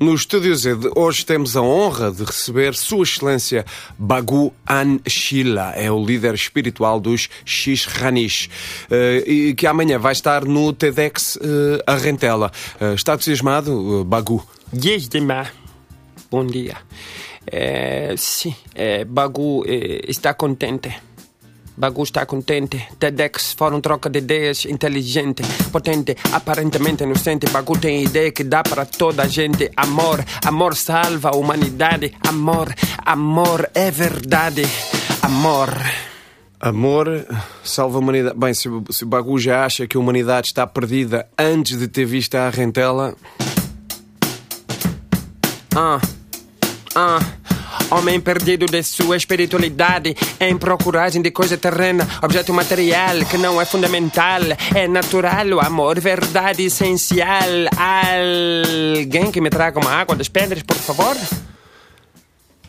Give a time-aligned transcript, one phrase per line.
[0.00, 3.66] No Estúdio Z de hoje temos a honra de receber Sua Excelência
[3.98, 8.48] Bagu Anshila, é o líder espiritual dos Xisranis,
[8.90, 12.50] eh, e que amanhã vai estar no TEDx eh, Arrentela.
[12.80, 14.42] Eh, Está entusiasmado, Bagu?
[15.22, 15.52] Mar.
[16.30, 16.78] Bom dia.
[17.46, 20.96] É, sim, é, Bagu é, está contente.
[21.80, 22.86] Bagu está contente.
[22.98, 25.42] TEDx, fórum troca de ideias, inteligente,
[25.72, 27.46] potente, aparentemente inocente.
[27.50, 29.70] Bagu tem ideia que dá para toda a gente.
[29.74, 32.12] Amor, amor salva a humanidade.
[32.28, 34.62] Amor, amor é verdade.
[35.22, 35.70] Amor.
[36.60, 37.26] Amor
[37.64, 38.38] salva a humanidade.
[38.38, 42.34] Bem, se, se Bagu já acha que a humanidade está perdida antes de ter visto
[42.34, 43.14] a Arrentela,
[45.74, 46.00] Ah,
[46.96, 47.39] ah.
[47.90, 53.64] Homem perdido de sua espiritualidade em procuragem de coisa terrena, objeto material que não é
[53.64, 54.40] fundamental,
[54.74, 57.48] é natural, o amor, verdade essencial.
[57.76, 61.16] Alguém que me traga uma água das pedras, por favor?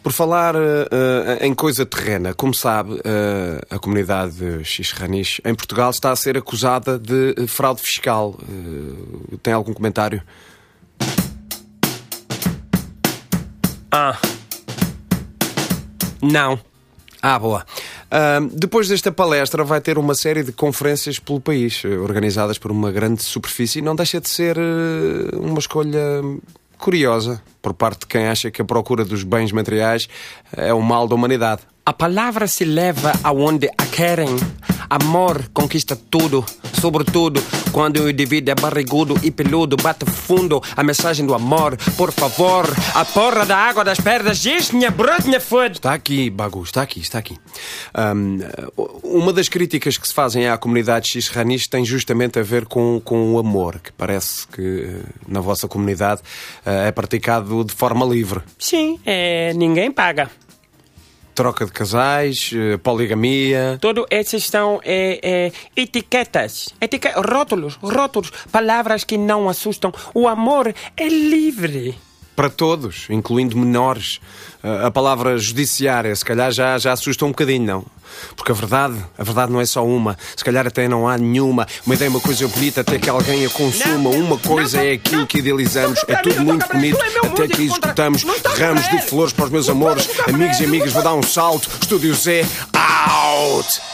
[0.02, 6.12] Por falar eh, em coisa terrena, como sabe, eh, a comunidade Xisranis em Portugal está
[6.12, 8.36] a ser acusada de fraude fiscal.
[8.42, 10.24] Eh, tem algum comentário?
[13.92, 14.18] Ah.
[16.22, 16.60] Não.
[17.22, 17.64] Ah, boa.
[18.10, 22.72] Ahm, depois desta palestra vai ter uma série de conferências pelo país, eh, organizadas por
[22.72, 26.22] uma grande superfície, e não deixa de ser eh, uma escolha
[26.80, 30.10] curiosa por parte de quem acha que a procura dos bens materiais
[30.58, 31.62] é o mal da humanidade.
[31.86, 34.36] A palavra se leva aonde a querem.
[34.90, 36.44] Amor conquista tudo,
[36.82, 37.40] sobretudo
[37.72, 41.78] quando o indivíduo é barrigudo e peludo, bate fundo a mensagem do amor.
[41.96, 42.66] Por favor,
[42.96, 45.74] a porra da água das pernas, diz minha brother, foda.
[45.74, 47.38] Está aqui, Bagu, está aqui, está aqui.
[47.94, 48.40] Ahm,
[49.04, 53.36] uma das críticas que se fazem à comunidade xisranis tem justamente a ver com, com
[53.36, 56.22] o amor, que parece que eh, na vossa comunidade
[56.66, 58.42] eh, é praticado de forma livre.
[58.58, 60.32] Sim, é, ninguém paga.
[61.34, 63.78] Troca de casais, eh, poligamia.
[63.82, 67.10] Tudo esses são é, é, etiquetas, etique...
[67.16, 69.94] rótulos, rótulos, palavras que não assustam.
[70.14, 71.98] O amor é livre.
[72.36, 74.20] Para todos, incluindo menores.
[74.64, 77.86] Eh, A palavra judiciária, se calhar, já, já assusta um bocadinho, não?
[78.36, 80.18] Porque a verdade, a verdade não é só uma.
[80.36, 81.68] Se calhar até não há nenhuma.
[81.86, 84.10] Uma ideia é uma coisa bonita até que alguém a consuma.
[84.10, 86.00] Uma coisa não, é aquilo que idealizamos.
[86.08, 88.24] É tudo muito bonito é até que executamos.
[88.58, 90.10] Ramos de flores para os meus amores.
[90.28, 91.70] Amigos e amigas, vou dar um salto.
[91.82, 93.91] Estúdio Z, out!